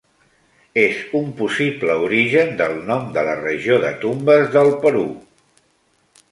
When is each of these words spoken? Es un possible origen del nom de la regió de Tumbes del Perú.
Es 0.83 0.95
un 1.19 1.27
possible 1.41 1.97
origen 2.07 2.49
del 2.63 2.75
nom 2.89 3.05
de 3.19 3.27
la 3.29 3.37
regió 3.43 3.79
de 3.87 3.95
Tumbes 4.07 4.51
del 4.59 4.75
Perú. 4.87 5.05